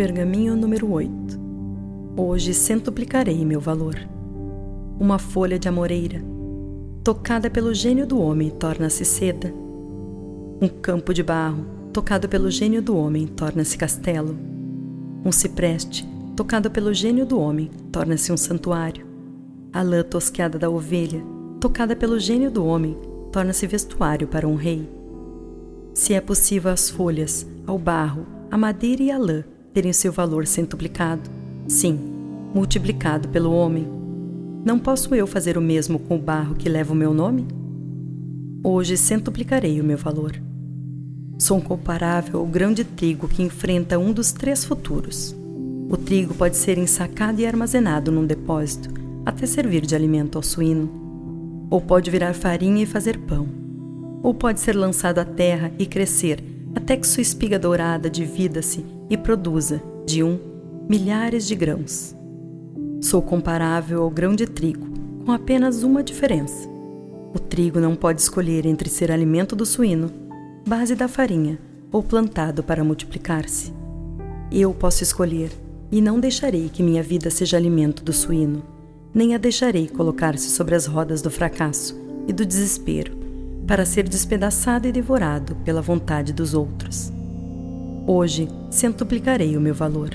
Pergaminho 0.00 0.56
número 0.56 0.90
8 0.90 1.12
Hoje 2.16 2.54
centuplicarei 2.54 3.44
meu 3.44 3.60
valor. 3.60 3.96
Uma 4.98 5.18
folha 5.18 5.58
de 5.58 5.68
amoreira, 5.68 6.22
tocada 7.04 7.50
pelo 7.50 7.74
gênio 7.74 8.06
do 8.06 8.18
homem, 8.18 8.48
torna-se 8.48 9.04
seda. 9.04 9.52
Um 10.58 10.68
campo 10.68 11.12
de 11.12 11.22
barro, 11.22 11.66
tocado 11.92 12.30
pelo 12.30 12.50
gênio 12.50 12.80
do 12.80 12.96
homem, 12.96 13.26
torna-se 13.26 13.76
castelo. 13.76 14.38
Um 15.22 15.30
cipreste, 15.30 16.08
tocado 16.34 16.70
pelo 16.70 16.94
gênio 16.94 17.26
do 17.26 17.38
homem, 17.38 17.70
torna-se 17.92 18.32
um 18.32 18.38
santuário. 18.38 19.04
A 19.70 19.82
lã 19.82 20.02
tosqueada 20.02 20.58
da 20.58 20.70
ovelha, 20.70 21.22
tocada 21.60 21.94
pelo 21.94 22.18
gênio 22.18 22.50
do 22.50 22.64
homem, 22.64 22.96
torna-se 23.30 23.66
vestuário 23.66 24.26
para 24.26 24.48
um 24.48 24.54
rei. 24.54 24.88
Se 25.92 26.14
é 26.14 26.22
possível 26.22 26.70
as 26.70 26.88
folhas, 26.88 27.46
ao 27.66 27.76
barro, 27.76 28.26
a 28.50 28.56
madeira 28.56 29.02
e 29.02 29.10
a 29.10 29.18
lã 29.18 29.44
terem 29.72 29.92
seu 29.92 30.12
valor 30.12 30.46
centuplicado, 30.46 31.30
sim, 31.68 31.98
multiplicado 32.54 33.28
pelo 33.28 33.52
homem, 33.52 33.86
não 34.64 34.78
posso 34.78 35.14
eu 35.14 35.26
fazer 35.26 35.56
o 35.56 35.60
mesmo 35.60 35.98
com 35.98 36.16
o 36.16 36.20
barro 36.20 36.54
que 36.54 36.68
leva 36.68 36.92
o 36.92 36.96
meu 36.96 37.14
nome? 37.14 37.46
Hoje 38.62 38.96
centuplicarei 38.96 39.80
o 39.80 39.84
meu 39.84 39.96
valor. 39.96 40.32
Sou 41.38 41.58
comparável 41.62 42.40
ao 42.40 42.46
grão 42.46 42.70
de 42.70 42.84
trigo 42.84 43.26
que 43.26 43.42
enfrenta 43.42 43.98
um 43.98 44.12
dos 44.12 44.32
três 44.32 44.62
futuros. 44.62 45.34
O 45.88 45.96
trigo 45.96 46.34
pode 46.34 46.58
ser 46.58 46.76
ensacado 46.76 47.40
e 47.40 47.46
armazenado 47.46 48.12
num 48.12 48.26
depósito 48.26 48.90
até 49.24 49.46
servir 49.46 49.86
de 49.86 49.94
alimento 49.94 50.36
ao 50.36 50.42
suíno, 50.42 51.68
ou 51.70 51.80
pode 51.80 52.10
virar 52.10 52.34
farinha 52.34 52.82
e 52.82 52.86
fazer 52.86 53.16
pão, 53.18 53.48
ou 54.22 54.34
pode 54.34 54.60
ser 54.60 54.76
lançado 54.76 55.20
à 55.20 55.24
terra 55.24 55.72
e 55.78 55.86
crescer 55.86 56.44
até 56.74 56.96
que 56.96 57.06
sua 57.06 57.22
espiga 57.22 57.58
dourada 57.58 58.10
divida-se 58.10 58.84
e 59.10 59.16
produza, 59.16 59.82
de 60.06 60.22
um, 60.22 60.38
milhares 60.88 61.46
de 61.46 61.56
grãos. 61.56 62.14
Sou 63.00 63.20
comparável 63.20 64.02
ao 64.02 64.10
grão 64.10 64.36
de 64.36 64.46
trigo, 64.46 64.86
com 65.26 65.32
apenas 65.32 65.82
uma 65.82 66.02
diferença. 66.02 66.68
O 67.34 67.38
trigo 67.38 67.80
não 67.80 67.96
pode 67.96 68.20
escolher 68.20 68.64
entre 68.64 68.88
ser 68.88 69.10
alimento 69.10 69.56
do 69.56 69.66
suíno, 69.66 70.10
base 70.66 70.94
da 70.94 71.08
farinha 71.08 71.58
ou 71.90 72.02
plantado 72.02 72.62
para 72.62 72.84
multiplicar-se. 72.84 73.72
Eu 74.50 74.72
posso 74.72 75.02
escolher, 75.02 75.50
e 75.90 76.00
não 76.00 76.20
deixarei 76.20 76.68
que 76.68 76.82
minha 76.82 77.02
vida 77.02 77.30
seja 77.30 77.56
alimento 77.56 78.04
do 78.04 78.12
suíno, 78.12 78.62
nem 79.12 79.34
a 79.34 79.38
deixarei 79.38 79.88
colocar-se 79.88 80.48
sobre 80.50 80.76
as 80.76 80.86
rodas 80.86 81.20
do 81.20 81.30
fracasso 81.30 82.00
e 82.28 82.32
do 82.32 82.46
desespero, 82.46 83.12
para 83.66 83.84
ser 83.84 84.08
despedaçado 84.08 84.86
e 84.86 84.92
devorado 84.92 85.56
pela 85.64 85.82
vontade 85.82 86.32
dos 86.32 86.54
outros. 86.54 87.12
Hoje 88.06 88.48
centuplicarei 88.70 89.56
o 89.56 89.60
meu 89.60 89.74
valor. 89.74 90.10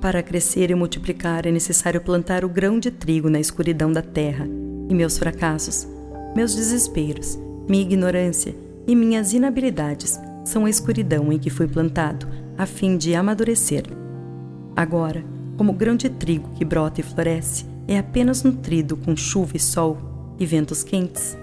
Para 0.00 0.22
crescer 0.22 0.70
e 0.70 0.74
multiplicar 0.74 1.46
é 1.46 1.50
necessário 1.50 2.00
plantar 2.00 2.44
o 2.44 2.48
grão 2.48 2.78
de 2.78 2.90
trigo 2.90 3.28
na 3.28 3.40
escuridão 3.40 3.92
da 3.92 4.02
terra, 4.02 4.46
e 4.88 4.94
meus 4.94 5.18
fracassos, 5.18 5.86
meus 6.34 6.54
desesperos, 6.54 7.38
minha 7.68 7.82
ignorância 7.82 8.54
e 8.86 8.96
minhas 8.96 9.32
inabilidades 9.32 10.18
são 10.44 10.64
a 10.64 10.70
escuridão 10.70 11.32
em 11.32 11.38
que 11.38 11.50
fui 11.50 11.68
plantado, 11.68 12.26
a 12.56 12.64
fim 12.64 12.96
de 12.96 13.14
amadurecer. 13.14 13.84
Agora, 14.74 15.24
como 15.56 15.72
grão 15.72 15.96
de 15.96 16.08
trigo 16.08 16.48
que 16.54 16.64
brota 16.64 17.00
e 17.00 17.04
floresce, 17.04 17.66
é 17.86 17.98
apenas 17.98 18.42
nutrido 18.42 18.96
com 18.96 19.16
chuva 19.16 19.56
e 19.56 19.60
sol 19.60 19.98
e 20.38 20.46
ventos 20.46 20.82
quentes, 20.82 21.36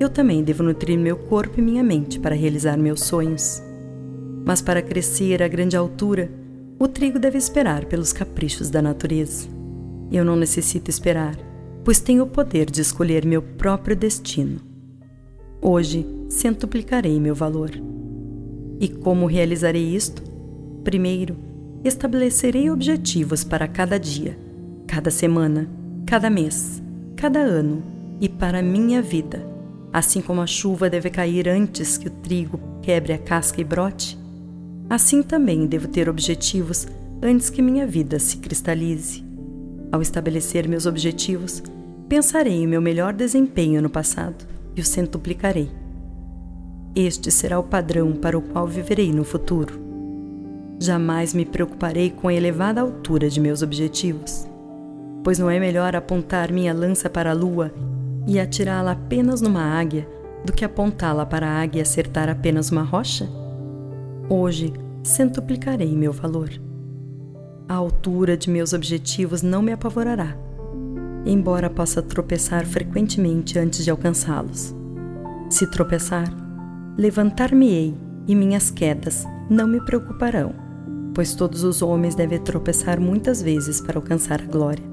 eu 0.00 0.08
também 0.08 0.42
devo 0.42 0.62
nutrir 0.62 0.98
meu 0.98 1.16
corpo 1.16 1.58
e 1.58 1.62
minha 1.62 1.82
mente 1.82 2.18
para 2.18 2.34
realizar 2.34 2.76
meus 2.76 3.00
sonhos. 3.00 3.62
Mas 4.44 4.62
para 4.62 4.82
crescer 4.82 5.42
a 5.42 5.48
grande 5.48 5.76
altura, 5.76 6.30
o 6.78 6.86
trigo 6.86 7.18
deve 7.18 7.38
esperar 7.38 7.84
pelos 7.86 8.12
caprichos 8.12 8.70
da 8.70 8.80
natureza. 8.80 9.48
Eu 10.10 10.24
não 10.24 10.36
necessito 10.36 10.90
esperar, 10.90 11.36
pois 11.84 12.00
tenho 12.00 12.24
o 12.24 12.28
poder 12.28 12.70
de 12.70 12.80
escolher 12.80 13.24
meu 13.26 13.42
próprio 13.42 13.96
destino. 13.96 14.60
Hoje 15.60 16.06
centuplicarei 16.28 17.18
meu 17.18 17.34
valor. 17.34 17.70
E 18.80 18.88
como 18.88 19.26
realizarei 19.26 19.94
isto? 19.94 20.22
Primeiro, 20.84 21.36
estabelecerei 21.84 22.70
objetivos 22.70 23.44
para 23.44 23.66
cada 23.66 23.98
dia, 23.98 24.38
cada 24.86 25.10
semana, 25.10 25.68
cada 26.06 26.30
mês, 26.30 26.82
cada 27.16 27.40
ano 27.40 27.82
e 28.20 28.28
para 28.28 28.62
minha 28.62 29.02
vida. 29.02 29.46
Assim 29.92 30.20
como 30.20 30.40
a 30.40 30.46
chuva 30.46 30.90
deve 30.90 31.10
cair 31.10 31.48
antes 31.48 31.96
que 31.96 32.08
o 32.08 32.10
trigo 32.10 32.60
quebre 32.82 33.12
a 33.12 33.18
casca 33.18 33.60
e 33.60 33.64
brote, 33.64 34.17
Assim 34.90 35.22
também 35.22 35.66
devo 35.66 35.86
ter 35.86 36.08
objetivos 36.08 36.86
antes 37.22 37.50
que 37.50 37.60
minha 37.60 37.86
vida 37.86 38.18
se 38.18 38.38
cristalize. 38.38 39.22
Ao 39.92 40.00
estabelecer 40.00 40.66
meus 40.66 40.86
objetivos, 40.86 41.62
pensarei 42.08 42.62
em 42.62 42.66
meu 42.66 42.80
melhor 42.80 43.12
desempenho 43.12 43.82
no 43.82 43.90
passado 43.90 44.46
e 44.74 44.80
o 44.80 44.84
centuplicarei. 44.84 45.70
Este 46.96 47.30
será 47.30 47.58
o 47.58 47.62
padrão 47.62 48.12
para 48.12 48.38
o 48.38 48.40
qual 48.40 48.66
viverei 48.66 49.12
no 49.12 49.24
futuro. 49.24 49.78
Jamais 50.80 51.34
me 51.34 51.44
preocuparei 51.44 52.10
com 52.10 52.28
a 52.28 52.34
elevada 52.34 52.80
altura 52.80 53.28
de 53.28 53.40
meus 53.40 53.62
objetivos, 53.62 54.48
pois 55.22 55.38
não 55.38 55.50
é 55.50 55.60
melhor 55.60 55.94
apontar 55.96 56.50
minha 56.50 56.72
lança 56.72 57.10
para 57.10 57.30
a 57.30 57.34
lua 57.34 57.72
e 58.26 58.38
atirá-la 58.40 58.92
apenas 58.92 59.40
numa 59.40 59.62
águia 59.62 60.08
do 60.44 60.52
que 60.52 60.64
apontá-la 60.64 61.26
para 61.26 61.46
a 61.46 61.60
águia 61.60 61.80
e 61.80 61.82
acertar 61.82 62.28
apenas 62.28 62.70
uma 62.70 62.82
rocha? 62.82 63.28
Hoje, 64.30 64.74
centuplicarei 65.02 65.96
meu 65.96 66.12
valor. 66.12 66.50
A 67.66 67.72
altura 67.72 68.36
de 68.36 68.50
meus 68.50 68.74
objetivos 68.74 69.40
não 69.40 69.62
me 69.62 69.72
apavorará, 69.72 70.36
embora 71.24 71.70
possa 71.70 72.02
tropeçar 72.02 72.66
frequentemente 72.66 73.58
antes 73.58 73.82
de 73.82 73.90
alcançá-los. 73.90 74.74
Se 75.48 75.66
tropeçar, 75.70 76.28
levantar-me-ei 76.98 77.94
e 78.26 78.34
minhas 78.34 78.70
quedas 78.70 79.24
não 79.48 79.66
me 79.66 79.80
preocuparão, 79.80 80.54
pois 81.14 81.34
todos 81.34 81.64
os 81.64 81.80
homens 81.80 82.14
devem 82.14 82.38
tropeçar 82.38 83.00
muitas 83.00 83.40
vezes 83.40 83.80
para 83.80 83.96
alcançar 83.98 84.42
a 84.42 84.46
glória. 84.46 84.84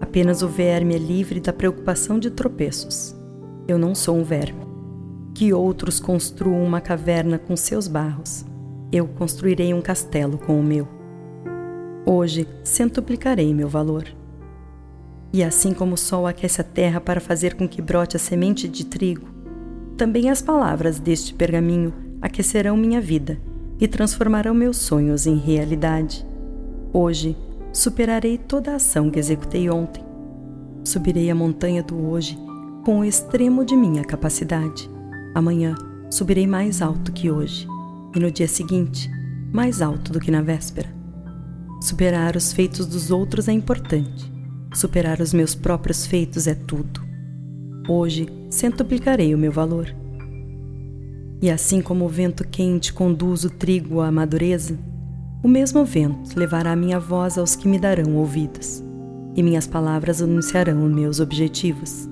Apenas 0.00 0.42
o 0.42 0.48
verme 0.48 0.96
é 0.96 0.98
livre 0.98 1.38
da 1.38 1.52
preocupação 1.52 2.18
de 2.18 2.28
tropeços. 2.28 3.14
Eu 3.68 3.78
não 3.78 3.94
sou 3.94 4.16
um 4.16 4.24
verme. 4.24 4.66
Que 5.32 5.52
outros 5.52 6.00
construam 6.00 6.64
uma 6.64 6.80
caverna 6.80 7.38
com 7.38 7.56
seus 7.56 7.86
barros 7.86 8.47
eu 8.90 9.06
construirei 9.06 9.74
um 9.74 9.82
castelo 9.82 10.38
com 10.38 10.58
o 10.58 10.62
meu. 10.62 10.88
Hoje 12.06 12.48
centuplicarei 12.64 13.52
meu 13.52 13.68
valor. 13.68 14.04
E 15.32 15.42
assim 15.42 15.74
como 15.74 15.94
o 15.94 15.98
sol 15.98 16.26
aquece 16.26 16.60
a 16.60 16.64
terra 16.64 17.00
para 17.00 17.20
fazer 17.20 17.54
com 17.54 17.68
que 17.68 17.82
brote 17.82 18.16
a 18.16 18.18
semente 18.18 18.66
de 18.66 18.86
trigo, 18.86 19.28
também 19.96 20.30
as 20.30 20.40
palavras 20.40 20.98
deste 20.98 21.34
pergaminho 21.34 21.92
aquecerão 22.22 22.76
minha 22.76 23.00
vida 23.00 23.38
e 23.78 23.86
transformarão 23.86 24.54
meus 24.54 24.78
sonhos 24.78 25.26
em 25.26 25.36
realidade. 25.36 26.26
Hoje 26.92 27.36
superarei 27.72 28.38
toda 28.38 28.72
a 28.72 28.76
ação 28.76 29.10
que 29.10 29.18
executei 29.18 29.68
ontem. 29.68 30.02
Subirei 30.82 31.30
a 31.30 31.34
montanha 31.34 31.82
do 31.82 32.08
hoje 32.08 32.38
com 32.84 33.00
o 33.00 33.04
extremo 33.04 33.64
de 33.66 33.76
minha 33.76 34.02
capacidade. 34.02 34.90
Amanhã 35.34 35.74
subirei 36.10 36.46
mais 36.46 36.80
alto 36.80 37.12
que 37.12 37.30
hoje 37.30 37.68
e 38.14 38.18
no 38.18 38.30
dia 38.30 38.48
seguinte, 38.48 39.10
mais 39.52 39.82
alto 39.82 40.12
do 40.12 40.20
que 40.20 40.30
na 40.30 40.42
véspera. 40.42 40.88
Superar 41.80 42.36
os 42.36 42.52
feitos 42.52 42.86
dos 42.86 43.10
outros 43.10 43.48
é 43.48 43.52
importante. 43.52 44.32
Superar 44.74 45.20
os 45.20 45.32
meus 45.32 45.54
próprios 45.54 46.06
feitos 46.06 46.46
é 46.46 46.54
tudo. 46.54 47.00
Hoje 47.88 48.26
centuplicarei 48.50 49.34
o 49.34 49.38
meu 49.38 49.52
valor. 49.52 49.94
E 51.40 51.50
assim 51.50 51.80
como 51.80 52.04
o 52.04 52.08
vento 52.08 52.46
quente 52.46 52.92
conduz 52.92 53.44
o 53.44 53.50
trigo 53.50 54.00
à 54.00 54.10
madureza, 54.10 54.78
o 55.42 55.46
mesmo 55.46 55.84
vento 55.84 56.36
levará 56.36 56.74
minha 56.74 56.98
voz 56.98 57.38
aos 57.38 57.54
que 57.54 57.68
me 57.68 57.78
darão 57.78 58.16
ouvidos, 58.16 58.82
e 59.36 59.42
minhas 59.42 59.66
palavras 59.66 60.20
anunciarão 60.20 60.80
meus 60.88 61.20
objetivos. 61.20 62.08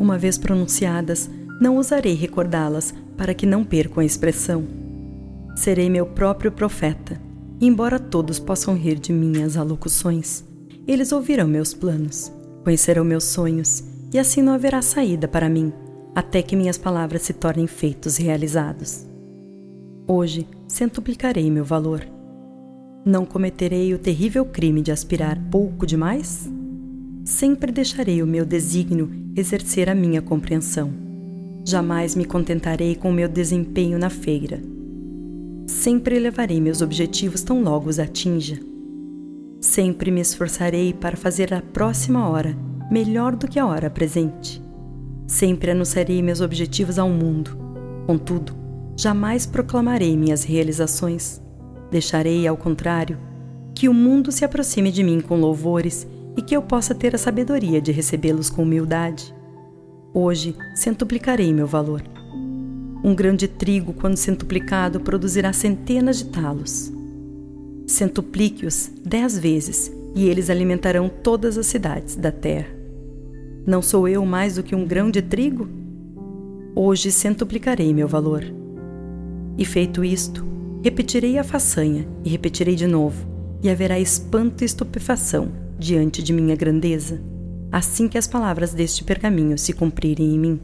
Uma 0.00 0.18
vez 0.18 0.36
pronunciadas, 0.36 1.30
não 1.60 1.76
ousarei 1.76 2.14
recordá-las 2.14 2.92
para 3.16 3.34
que 3.34 3.46
não 3.46 3.64
percam 3.64 4.02
a 4.02 4.04
expressão 4.04 4.79
Serei 5.56 5.90
meu 5.90 6.06
próprio 6.06 6.52
profeta. 6.52 7.20
Embora 7.60 7.98
todos 7.98 8.38
possam 8.38 8.74
rir 8.74 8.98
de 8.98 9.12
minhas 9.12 9.56
alocuções, 9.56 10.42
eles 10.86 11.12
ouvirão 11.12 11.46
meus 11.46 11.74
planos, 11.74 12.32
conhecerão 12.64 13.04
meus 13.04 13.24
sonhos, 13.24 13.84
e 14.12 14.18
assim 14.18 14.40
não 14.40 14.54
haverá 14.54 14.80
saída 14.80 15.28
para 15.28 15.48
mim, 15.48 15.72
até 16.14 16.40
que 16.40 16.56
minhas 16.56 16.78
palavras 16.78 17.22
se 17.22 17.34
tornem 17.34 17.66
feitos 17.66 18.16
realizados. 18.16 19.06
Hoje 20.08 20.48
centuplicarei 20.66 21.50
meu 21.50 21.64
valor. 21.64 22.06
Não 23.04 23.26
cometerei 23.26 23.92
o 23.92 23.98
terrível 23.98 24.44
crime 24.46 24.80
de 24.80 24.90
aspirar 24.90 25.38
pouco 25.50 25.86
demais? 25.86 26.48
Sempre 27.24 27.70
deixarei 27.70 28.22
o 28.22 28.26
meu 28.26 28.46
desígnio 28.46 29.10
exercer 29.36 29.88
a 29.90 29.94
minha 29.94 30.22
compreensão. 30.22 30.90
Jamais 31.64 32.16
me 32.16 32.24
contentarei 32.24 32.94
com 32.94 33.10
o 33.10 33.12
meu 33.14 33.28
desempenho 33.28 33.98
na 33.98 34.08
feira 34.08 34.79
Sempre 35.70 36.16
elevarei 36.16 36.60
meus 36.60 36.82
objetivos 36.82 37.42
tão 37.42 37.62
logo 37.62 37.88
os 37.88 38.00
atinja. 38.00 38.58
Sempre 39.60 40.10
me 40.10 40.20
esforçarei 40.20 40.92
para 40.92 41.16
fazer 41.16 41.54
a 41.54 41.62
próxima 41.62 42.28
hora 42.28 42.58
melhor 42.90 43.36
do 43.36 43.46
que 43.46 43.56
a 43.56 43.64
hora 43.64 43.88
presente. 43.88 44.60
Sempre 45.28 45.70
anunciarei 45.70 46.20
meus 46.22 46.40
objetivos 46.40 46.98
ao 46.98 47.08
mundo. 47.08 47.56
Contudo, 48.04 48.52
jamais 48.96 49.46
proclamarei 49.46 50.16
minhas 50.16 50.42
realizações. 50.42 51.40
Deixarei, 51.88 52.48
ao 52.48 52.56
contrário, 52.56 53.16
que 53.72 53.88
o 53.88 53.94
mundo 53.94 54.32
se 54.32 54.44
aproxime 54.44 54.90
de 54.90 55.04
mim 55.04 55.20
com 55.20 55.36
louvores 55.36 56.04
e 56.36 56.42
que 56.42 56.54
eu 56.54 56.62
possa 56.62 56.96
ter 56.96 57.14
a 57.14 57.18
sabedoria 57.18 57.80
de 57.80 57.92
recebê-los 57.92 58.50
com 58.50 58.64
humildade. 58.64 59.32
Hoje 60.12 60.56
centuplicarei 60.74 61.54
meu 61.54 61.68
valor. 61.68 62.02
Um 63.02 63.14
grão 63.14 63.34
de 63.34 63.48
trigo, 63.48 63.94
quando 63.94 64.16
centuplicado, 64.16 65.00
produzirá 65.00 65.52
centenas 65.52 66.18
de 66.18 66.26
talos. 66.26 66.92
Centuplique-os 67.86 68.90
dez 69.04 69.38
vezes 69.38 69.90
e 70.14 70.28
eles 70.28 70.50
alimentarão 70.50 71.08
todas 71.08 71.56
as 71.56 71.66
cidades 71.66 72.14
da 72.14 72.30
terra. 72.30 72.68
Não 73.66 73.80
sou 73.80 74.06
eu 74.06 74.24
mais 74.26 74.56
do 74.56 74.62
que 74.62 74.74
um 74.74 74.86
grão 74.86 75.10
de 75.10 75.22
trigo? 75.22 75.68
Hoje 76.74 77.10
centuplicarei 77.10 77.92
meu 77.94 78.06
valor. 78.06 78.44
E 79.56 79.64
feito 79.64 80.04
isto, 80.04 80.46
repetirei 80.82 81.38
a 81.38 81.44
façanha 81.44 82.06
e 82.24 82.28
repetirei 82.28 82.74
de 82.74 82.86
novo, 82.86 83.26
e 83.62 83.68
haverá 83.68 83.98
espanto 83.98 84.62
e 84.62 84.66
estupefação 84.66 85.48
diante 85.78 86.22
de 86.22 86.32
minha 86.32 86.56
grandeza, 86.56 87.20
assim 87.72 88.08
que 88.08 88.18
as 88.18 88.26
palavras 88.26 88.72
deste 88.72 89.04
pergaminho 89.04 89.56
se 89.58 89.72
cumprirem 89.72 90.34
em 90.34 90.38
mim. 90.38 90.60